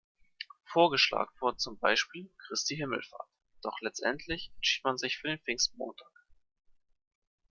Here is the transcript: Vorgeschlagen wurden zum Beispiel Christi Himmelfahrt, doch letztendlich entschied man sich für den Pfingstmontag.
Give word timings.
Vorgeschlagen 0.65 1.29
wurden 1.41 1.59
zum 1.59 1.77
Beispiel 1.77 2.31
Christi 2.39 2.75
Himmelfahrt, 2.75 3.27
doch 3.61 3.79
letztendlich 3.81 4.51
entschied 4.55 4.83
man 4.83 4.97
sich 4.97 5.19
für 5.19 5.27
den 5.27 5.37
Pfingstmontag. 5.37 6.11